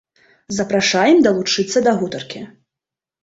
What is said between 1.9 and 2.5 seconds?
гутаркі.